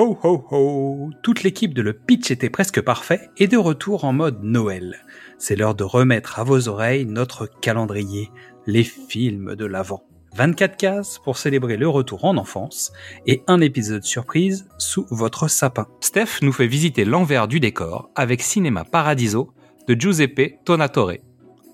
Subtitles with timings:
[0.00, 4.12] Ho ho ho Toute l'équipe de Le Pitch était presque parfait et de retour en
[4.12, 5.04] mode Noël.
[5.38, 8.30] C'est l'heure de remettre à vos oreilles notre calendrier,
[8.64, 10.04] les films de l'Avent.
[10.36, 12.92] 24 cases pour célébrer le retour en enfance
[13.26, 15.88] et un épisode surprise sous votre sapin.
[15.98, 19.52] Steph nous fait visiter l'envers du décor avec Cinéma Paradiso
[19.88, 21.14] de Giuseppe Tonatore.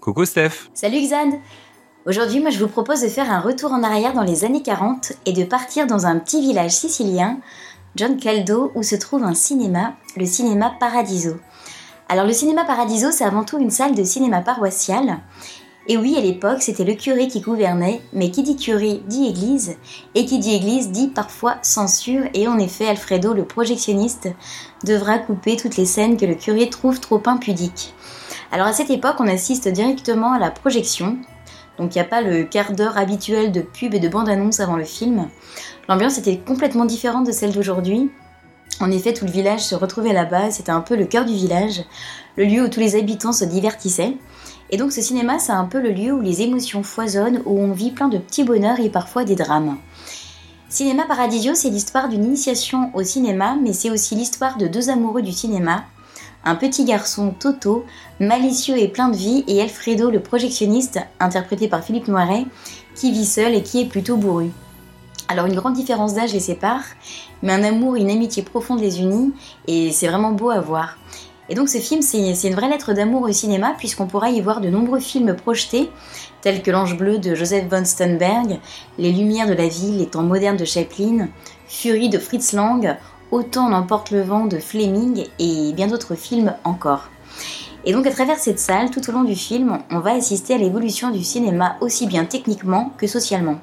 [0.01, 1.43] Coucou Steph Salut Xan
[2.07, 5.13] Aujourd'hui, moi je vous propose de faire un retour en arrière dans les années 40
[5.25, 7.39] et de partir dans un petit village sicilien,
[7.97, 11.37] John Caldo, où se trouve un cinéma, le cinéma Paradiso.
[12.09, 15.21] Alors le cinéma Paradiso, c'est avant tout une salle de cinéma paroissial
[15.87, 19.77] et oui, à l'époque, c'était le curé qui gouvernait, mais qui dit curé dit église,
[20.15, 24.29] et qui dit église dit parfois censure, et en effet, Alfredo, le projectionniste,
[24.85, 27.93] devra couper toutes les scènes que le curé trouve trop impudiques.
[28.51, 31.19] Alors à cette époque, on assiste directement à la projection,
[31.79, 34.77] donc il n'y a pas le quart d'heure habituel de pub et de bande-annonce avant
[34.77, 35.29] le film.
[35.89, 38.11] L'ambiance était complètement différente de celle d'aujourd'hui.
[38.81, 41.85] En effet, tout le village se retrouvait là-bas, c'était un peu le cœur du village,
[42.37, 44.17] le lieu où tous les habitants se divertissaient.
[44.71, 47.73] Et donc ce cinéma, c'est un peu le lieu où les émotions foisonnent, où on
[47.73, 49.77] vit plein de petits bonheurs et parfois des drames.
[50.69, 55.23] Cinéma Paradisio, c'est l'histoire d'une initiation au cinéma, mais c'est aussi l'histoire de deux amoureux
[55.23, 55.85] du cinéma.
[56.47, 57.87] Un petit garçon, Toto,
[58.21, 62.45] malicieux et plein de vie, et Alfredo, le projectionniste, interprété par Philippe Noiret,
[62.95, 64.51] qui vit seul et qui est plutôt bourru.
[65.29, 66.85] Alors une grande différence d'âge les sépare,
[67.43, 69.33] mais un amour une amitié profonde les unit,
[69.67, 70.99] et c'est vraiment beau à voir.
[71.49, 74.61] Et donc ce film, c'est une vraie lettre d'amour au cinéma, puisqu'on pourra y voir
[74.61, 75.91] de nombreux films projetés,
[76.43, 78.61] tels que L'Ange bleu de Joseph von Sternberg,
[78.99, 81.29] Les Lumières de la ville, Les temps modernes de Chaplin,
[81.69, 82.97] Fury de Fritz Lang,
[83.35, 87.09] Autant n'emporte le vent de Fleming et bien d'autres films encore.
[87.85, 90.57] Et donc à travers cette salle, tout au long du film, on va assister à
[90.57, 93.57] l'évolution du cinéma aussi bien techniquement que socialement.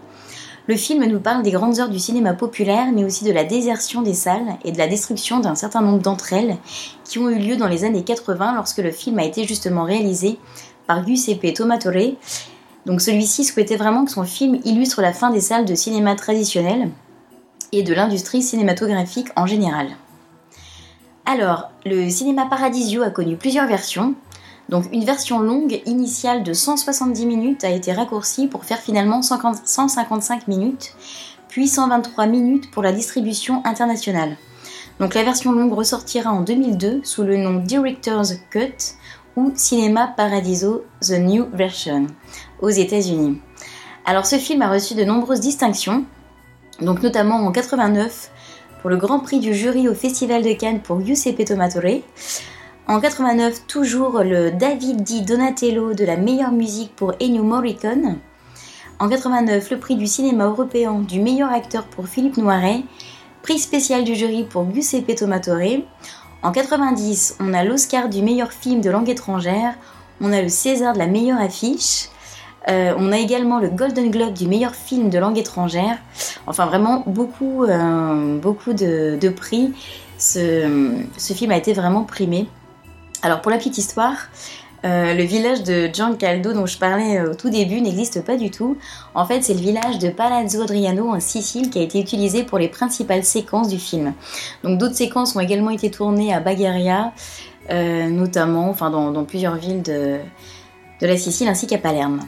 [0.68, 4.02] Le film nous parle des grandes heures du cinéma populaire, mais aussi de la désertion
[4.02, 6.58] des salles et de la destruction d'un certain nombre d'entre elles
[7.06, 10.38] qui ont eu lieu dans les années 80 lorsque le film a été justement réalisé
[10.86, 12.18] par Giuseppe Tomatore.
[12.86, 16.90] Donc celui-ci souhaitait vraiment que son film illustre la fin des salles de cinéma traditionnelles
[17.72, 19.88] et de l'industrie cinématographique en général.
[21.26, 24.16] Alors, le cinéma Paradisio a connu plusieurs versions,
[24.70, 30.48] donc une version longue initiale de 170 minutes a été raccourcie pour faire finalement 155
[30.48, 30.96] minutes,
[31.50, 34.38] puis 123 minutes pour la distribution internationale.
[35.00, 38.96] Donc la version longue ressortira en 2002 sous le nom Director's Cut
[39.36, 42.08] ou Cinéma Paradiso The New Version
[42.62, 43.42] aux États-Unis.
[44.06, 46.06] Alors ce film a reçu de nombreuses distinctions,
[46.81, 48.31] donc notamment en 89
[48.81, 52.02] pour le Grand Prix du jury au Festival de Cannes pour Giuseppe Tomatore,
[52.88, 58.18] en 89, toujours le David Di Donatello de la meilleure musique pour Ennio Morricone.
[59.00, 62.81] En 89, le prix du cinéma européen du meilleur acteur pour Philippe Noiret.
[63.44, 65.84] Prix spécial du jury pour Giuseppe Tomatore.
[66.44, 69.75] En 90, on a l'Oscar du meilleur film de langue étrangère.
[70.20, 72.09] On a le César de la meilleure affiche.
[72.70, 75.98] Euh, on a également le Golden Globe du meilleur film de langue étrangère.
[76.48, 79.74] Enfin, vraiment beaucoup, euh, beaucoup de, prix.
[80.18, 82.48] ce, film a été vraiment primé.
[83.24, 84.16] Alors pour la petite histoire,
[84.84, 88.78] euh, le village de Giancaldo dont je parlais au tout début n'existe pas du tout.
[89.14, 92.58] En fait, c'est le village de Palazzo Adriano en Sicile qui a été utilisé pour
[92.58, 94.14] les principales séquences du film.
[94.64, 97.12] Donc d'autres séquences ont également été tournées à Bagaria,
[97.70, 100.20] euh, notamment enfin, dans, plusieurs villes de
[101.02, 102.22] la Sicile ainsi qu'à Palerme.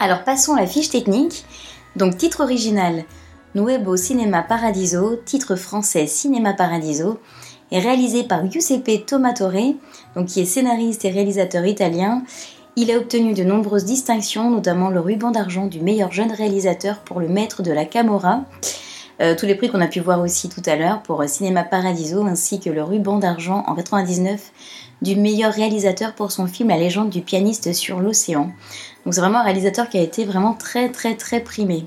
[0.00, 1.44] Alors passons à la fiche technique.
[1.96, 3.04] Donc titre original
[3.56, 7.18] Nuevo Cinema Paradiso, titre français Cinéma Paradiso
[7.72, 9.74] est réalisé par Giuseppe Tomatore,
[10.14, 12.22] donc qui est scénariste et réalisateur italien.
[12.76, 17.18] Il a obtenu de nombreuses distinctions, notamment le ruban d'argent du meilleur jeune réalisateur pour
[17.18, 18.42] le maître de la Camorra.
[19.20, 22.22] Euh, tous les prix qu'on a pu voir aussi tout à l'heure pour Cinéma Paradiso,
[22.22, 24.52] ainsi que le ruban d'argent en 99
[25.02, 28.52] du meilleur réalisateur pour son film La légende du pianiste sur l'océan.
[29.04, 31.86] Donc c'est vraiment un réalisateur qui a été vraiment très très très primé.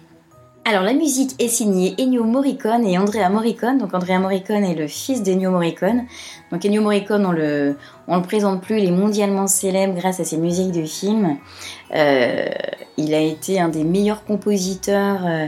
[0.63, 3.80] Alors la musique est signée Ennio Morricone et Andrea Morricone.
[3.80, 6.04] Donc Andrea Morricone est le fils d'Ennio Morricone.
[6.51, 7.77] Donc Ennio Morricone, on le,
[8.07, 11.38] le présente plus, il est mondialement célèbre grâce à ses musiques de films.
[11.95, 12.45] Euh,
[12.98, 15.48] il a été un des meilleurs compositeurs euh,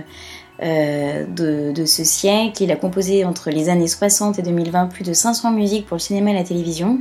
[0.63, 2.63] euh, de, ce siècle.
[2.63, 6.01] Il a composé entre les années 60 et 2020 plus de 500 musiques pour le
[6.01, 6.99] cinéma et la télévision.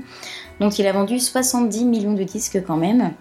[0.58, 3.12] Donc il a vendu 70 millions de disques quand même.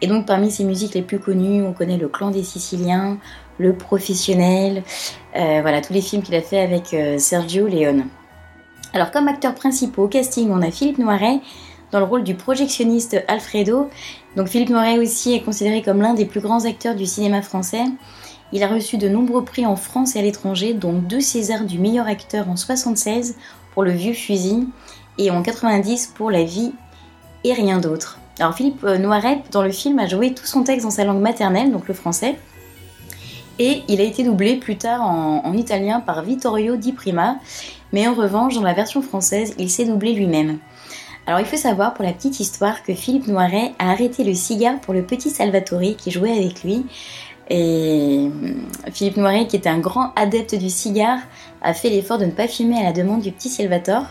[0.00, 3.18] Et donc parmi ses musiques les plus connues, on connaît Le Clan des Siciliens,
[3.58, 4.82] Le Professionnel,
[5.36, 8.06] euh, voilà tous les films qu'il a fait avec euh, Sergio Leone.
[8.92, 11.40] Alors comme acteurs principaux au casting, on a Philippe Noiret
[11.92, 13.88] dans le rôle du projectionniste Alfredo.
[14.36, 17.84] Donc Philippe Noiret aussi est considéré comme l'un des plus grands acteurs du cinéma français.
[18.54, 21.80] Il a reçu de nombreux prix en France et à l'étranger, dont deux Césars du
[21.80, 23.34] meilleur acteur en 76
[23.72, 24.68] pour Le Vieux Fusil
[25.18, 26.72] et en 90 pour La Vie
[27.42, 28.20] et rien d'autre.
[28.38, 31.72] Alors Philippe Noiret dans le film a joué tout son texte dans sa langue maternelle,
[31.72, 32.36] donc le français,
[33.58, 37.38] et il a été doublé plus tard en, italien par Vittorio Di Prima,
[37.92, 40.58] mais en revanche dans la version française il s'est doublé lui-même.
[41.26, 44.80] Alors il faut savoir pour la petite histoire que Philippe Noiret a arrêté le cigare
[44.80, 46.84] pour le petit Salvatore qui jouait avec lui.
[47.50, 48.62] Et hum,
[48.92, 51.18] Philippe Noiret, qui était un grand adepte du cigare,
[51.62, 54.06] a fait l'effort de ne pas fumer à la demande du petit Salvatore.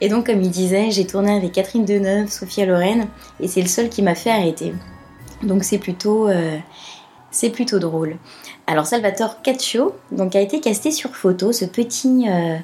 [0.00, 3.06] Et donc, comme il disait, j'ai tourné avec Catherine Deneuve, Sophia Loren,
[3.40, 4.74] et c'est le seul qui m'a fait arrêter.
[5.42, 6.58] Donc c'est plutôt, euh,
[7.52, 8.16] plutôt drôle.
[8.66, 12.56] Alors Salvatore Caccio donc, a été casté sur photo, ce petit, euh,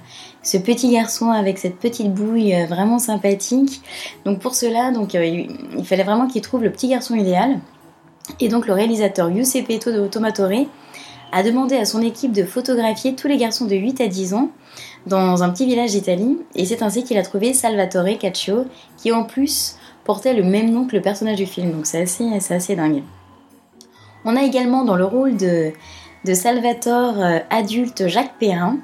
[0.43, 3.83] ce petit garçon avec cette petite bouille euh, vraiment sympathique.
[4.25, 7.61] Donc pour cela, donc, il fallait vraiment qu'il trouve le petit garçon idéal.
[8.41, 9.79] Et donc le réalisateur Giuseppe
[10.11, 10.67] Tomatore
[11.33, 14.51] a demandé à son équipe de photographier tous les garçons de 8 à 10 ans
[15.07, 19.25] dans un petit village d'Italie, et c'est ainsi qu'il a trouvé Salvatore Caccio, qui en
[19.25, 23.03] plus portait le même nom que le personnage du film, donc c'est assez, assez dingue.
[24.25, 25.73] On a également dans le rôle de,
[26.27, 28.79] de Salvatore euh, adulte Jacques Perrin,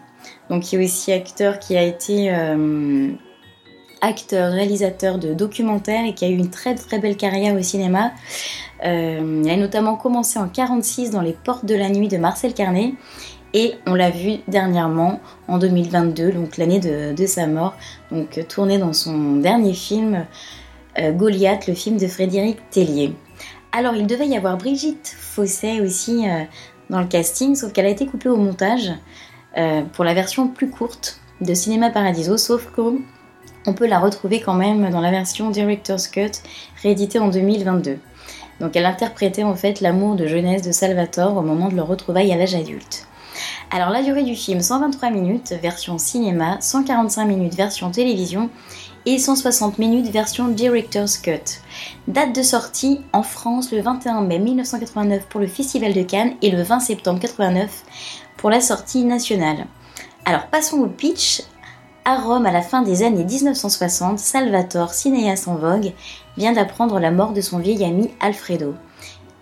[0.49, 3.09] donc qui est aussi acteur qui a été euh,
[4.07, 8.13] acteur, réalisateur de documentaires et qui a eu une très très belle carrière au cinéma.
[8.85, 12.95] Euh, a notamment commencé en 46 dans Les Portes de la Nuit de Marcel Carnet
[13.55, 17.75] et on l'a vu dernièrement en 2022, donc l'année de, sa mort,
[18.11, 20.27] donc tourné dans son dernier film
[20.99, 23.15] euh, Goliath, le film de Frédéric Tellier.
[23.73, 26.45] Alors il devait y avoir Brigitte Fosset aussi euh,
[26.91, 28.93] dans le casting, sauf qu'elle a été coupée au montage
[29.95, 32.99] pour la version plus courte de Cinéma Paradiso, sauf qu'on
[33.67, 36.33] on peut la retrouver quand même dans la version Director's Cut
[36.83, 37.99] rééditée en 2022.
[38.61, 42.33] Donc elle interprétait en fait l'amour de jeunesse de Salvatore au moment de leur retrouvaille
[42.33, 43.07] à l'âge adulte.
[43.71, 48.49] Alors la durée du film 123 minutes version cinéma, 145 minutes version télévision
[49.05, 51.61] et 160 minutes version Director's Cut.
[52.09, 56.51] Date de sortie en France le 21 mai 1989 pour le Festival de Cannes et
[56.51, 57.85] le 20 septembre 89
[58.37, 59.67] pour la sortie nationale.
[60.25, 61.43] Alors passons au pitch.
[62.09, 65.93] À Rome, à la fin des années 1960, Salvatore, cinéaste en vogue,
[66.37, 68.75] vient d'apprendre la mort de son vieil ami Alfredo.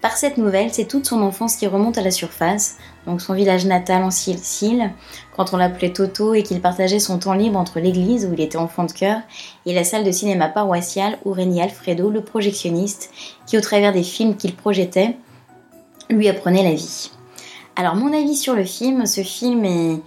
[0.01, 3.67] Par cette nouvelle, c'est toute son enfance qui remonte à la surface, donc son village
[3.67, 4.93] natal en Sicile,
[5.37, 8.57] quand on l'appelait Toto et qu'il partageait son temps libre entre l'église où il était
[8.57, 9.21] enfant de cœur
[9.67, 13.11] et la salle de cinéma paroissiale où régnait Alfredo, le projectionniste,
[13.47, 15.19] qui au travers des films qu'il projetait,
[16.09, 17.11] lui apprenait la vie.
[17.77, 20.01] Alors mon avis sur le film, ce film est,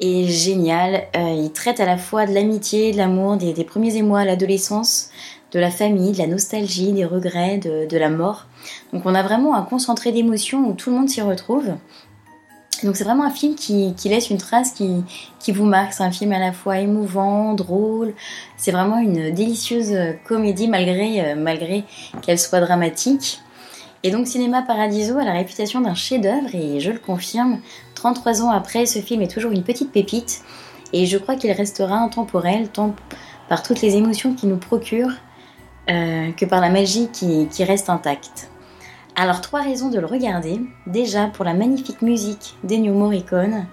[0.00, 1.06] est génial.
[1.16, 5.10] Euh, il traite à la fois de l'amitié, de l'amour, des, premiers émois à l'adolescence,
[5.52, 8.46] de la famille, de la nostalgie, des regrets, de, la mort.
[8.92, 11.74] Donc on a vraiment un concentré d'émotions où tout le monde s'y retrouve.
[12.84, 15.02] Donc c'est vraiment un film qui, laisse une trace qui,
[15.40, 15.92] qui vous marque.
[15.92, 18.14] C'est un film à la fois émouvant, drôle.
[18.56, 19.96] C'est vraiment une délicieuse
[20.26, 21.84] comédie malgré, euh, malgré
[22.22, 23.40] qu'elle soit dramatique.
[24.04, 27.58] Et donc Cinéma Paradiso a la réputation d'un chef-d'œuvre et je le confirme,
[27.98, 30.42] 33 ans après, ce film est toujours une petite pépite
[30.92, 32.94] et je crois qu'il restera intemporel tant
[33.48, 35.10] par toutes les émotions qu'il nous procure
[35.90, 38.50] euh, que par la magie qui, reste intacte.
[39.16, 40.60] Alors trois raisons de le regarder.
[40.86, 43.66] Déjà pour la magnifique musique d'Ennio Morricone,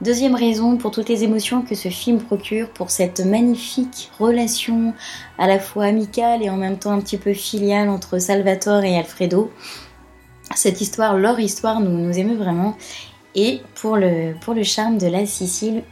[0.00, 4.94] Deuxième raison, pour toutes les émotions que ce film procure, pour cette magnifique relation
[5.38, 8.96] à la fois amicale et en même temps un petit peu filiale entre Salvatore et
[8.96, 9.50] Alfredo.
[10.54, 12.76] Cette histoire, leur histoire, nous, nous émeut vraiment.
[13.40, 15.84] Et pour le, pour le charme de la Sicile.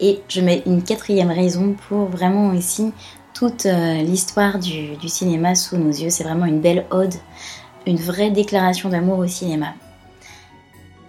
[0.00, 2.92] Et je mets une quatrième raison pour vraiment aussi
[3.32, 6.10] toute euh, l'histoire du, du cinéma sous nos yeux.
[6.10, 7.14] C'est vraiment une belle ode,
[7.86, 9.68] une vraie déclaration d'amour au cinéma.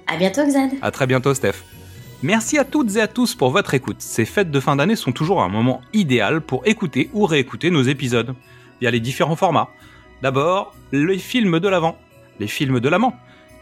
[0.07, 0.71] À bientôt, Xad.
[0.81, 1.65] À très bientôt, Steph.
[2.23, 3.97] Merci à toutes et à tous pour votre écoute.
[3.99, 7.83] Ces fêtes de fin d'année sont toujours un moment idéal pour écouter ou réécouter nos
[7.83, 8.33] épisodes,
[8.79, 9.67] via les différents formats.
[10.21, 11.97] D'abord, les films de l'avant,
[12.39, 13.13] les films de l'amant,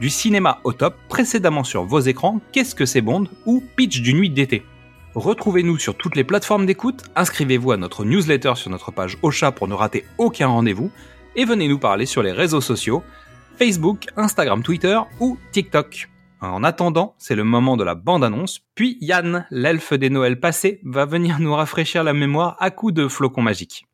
[0.04, 4.18] du cinéma au top précédemment sur vos écrans, Qu'est-ce que c'est Bond ou Pitch d'une
[4.18, 4.66] nuit d'été.
[5.16, 9.70] Retrouvez-nous sur toutes les plateformes d'écoute, inscrivez-vous à notre newsletter sur notre page Ocha pour
[9.70, 10.92] ne rater aucun rendez-vous,
[11.38, 13.02] et venez nous parler sur les réseaux sociaux,
[13.58, 16.10] Facebook, Instagram, Twitter ou TikTok.
[16.42, 21.06] En attendant, c'est le moment de la bande-annonce, puis Yann, l'elfe des Noëls passés, va
[21.06, 23.88] venir nous rafraîchir la mémoire à coups de flocons magiques.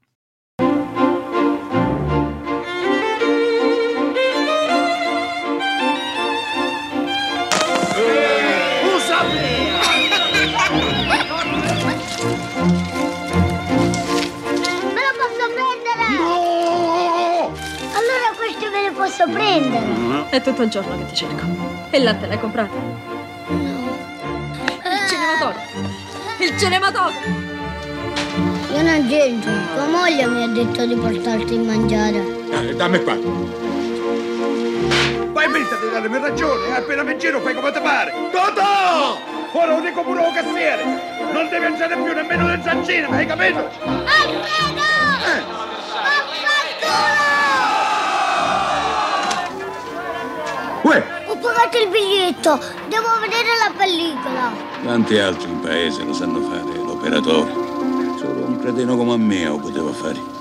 [19.59, 20.29] Prendere.
[20.29, 21.45] È tutto il giorno che ti cerco.
[21.89, 22.73] E il latte l'hai comprato?
[23.47, 23.97] No.
[24.83, 25.79] Il cinematografo!
[26.39, 27.47] Il cinematografo!
[28.73, 29.51] Io non c'entro.
[29.73, 32.23] Tua moglie mi ha detto di portarti a mangiare.
[32.51, 33.17] Eh, dammi qua.
[35.31, 38.13] Vai Mirta di darmi ragione, appena mi giro fai come ti pare.
[38.31, 39.17] Totò!
[39.51, 40.83] Ora lo dico pure al cassiere.
[41.31, 43.57] Non devi mangiare più nemmeno le zancine, hai capito?
[43.83, 44.81] Alfredo!
[45.25, 45.67] Eh.
[46.81, 47.28] Uè,
[51.49, 52.59] Ho pagato il biglietto.
[52.89, 54.51] Devo vedere la pellicola.
[54.83, 57.51] Tanti altri in paese lo sanno fare, l'operatore.
[58.19, 60.38] Solo un cretino come me lo poteva fare.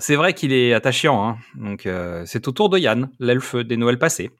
[0.00, 1.36] C'est vrai qu'il est attachant, hein.
[1.54, 4.30] donc euh, c'est au tour de Yann, l'elfe des Noëls passés.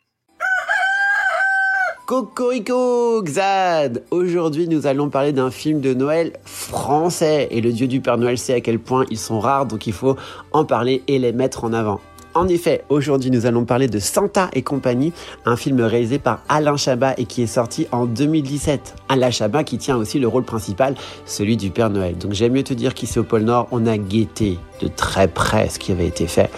[2.11, 7.47] Cocorico, Xad Aujourd'hui, nous allons parler d'un film de Noël français.
[7.52, 9.93] Et le dieu du Père Noël sait à quel point ils sont rares, donc il
[9.93, 10.17] faut
[10.50, 12.00] en parler et les mettre en avant.
[12.34, 15.12] En effet, aujourd'hui, nous allons parler de Santa et compagnie,
[15.46, 18.94] un film réalisé par Alain Chabat et qui est sorti en 2017.
[19.08, 20.94] Alain Chabat qui tient aussi le rôle principal,
[21.26, 22.16] celui du Père Noël.
[22.16, 25.68] Donc j'aime mieux te dire qu'ici au pôle Nord, on a guetté de très près
[25.68, 26.50] ce qui avait été fait.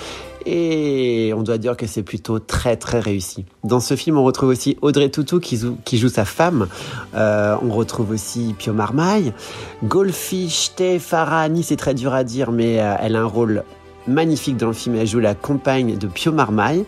[0.45, 3.47] Et on doit dire que c'est plutôt très très réussi.
[3.65, 6.67] Dans ce film, on retrouve aussi Audrey Tautou qui joue, sa femme.
[7.15, 9.33] Euh, on retrouve aussi Pio Marmaille.
[9.85, 13.63] Goldfish, Té, Farani, c'est très dur à dire, mais euh, elle a un rôle
[14.07, 14.97] magnifique dans le film.
[14.97, 16.85] Elle joue la compagne de Pio Marmaille.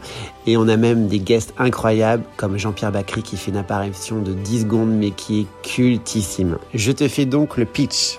[0.47, 4.33] Et on a même des guests incroyables comme Jean-Pierre Bacry qui fait une apparition de
[4.33, 6.59] 10 secondes mais qui est cultissime.
[6.75, 8.18] Je te fais donc le pitch.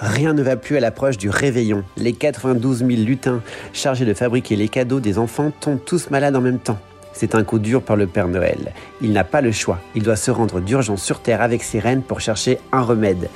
[0.00, 1.84] Rien ne va plus à l'approche du réveillon.
[1.96, 3.40] Les 92 000 lutins
[3.72, 6.78] chargés de fabriquer les cadeaux des enfants tombent tous malades en même temps.
[7.12, 8.72] C'est un coup dur par le Père Noël.
[9.00, 9.78] Il n'a pas le choix.
[9.94, 13.28] Il doit se rendre d'urgence sur Terre avec ses reines pour chercher un remède.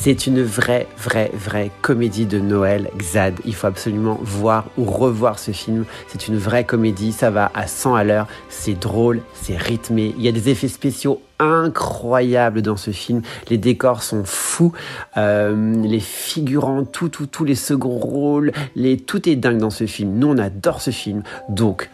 [0.00, 3.34] C'est une vraie, vraie, vraie comédie de Noël, Xad.
[3.44, 5.84] Il faut absolument voir ou revoir ce film.
[6.06, 8.28] C'est une vraie comédie, ça va à 100 à l'heure.
[8.48, 10.14] C'est drôle, c'est rythmé.
[10.16, 13.22] Il y a des effets spéciaux incroyables dans ce film.
[13.50, 14.72] Les décors sont fous.
[15.16, 18.96] Euh, les figurants, tout, tout, tous les seconds rôles, les...
[18.96, 20.18] tout est dingue dans ce film.
[20.18, 21.24] Nous, on adore ce film.
[21.48, 21.90] Donc,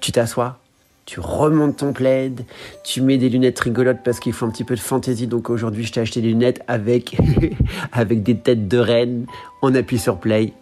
[0.00, 0.58] tu t'assois,
[1.06, 2.44] tu remontes ton plaid,
[2.84, 5.28] tu mets des lunettes rigolotes parce qu'il faut un petit peu de fantaisie.
[5.28, 7.16] Donc aujourd'hui, je t'ai acheté des lunettes avec,
[7.92, 9.26] avec des têtes de reine.
[9.62, 10.52] On appuie sur play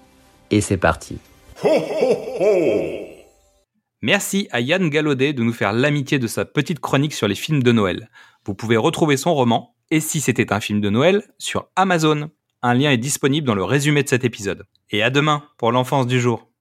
[0.51, 1.19] et c'est parti.
[4.03, 7.63] Merci à Yann Gallaudet de nous faire l'amitié de sa petite chronique sur les films
[7.63, 8.11] de Noël.
[8.45, 12.31] Vous pouvez retrouver son roman, Et si c'était un film de Noël, sur Amazon.
[12.61, 14.65] Un lien est disponible dans le résumé de cet épisode.
[14.91, 16.49] Et à demain pour l'enfance du jour.